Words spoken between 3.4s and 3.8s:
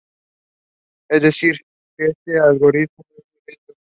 lento.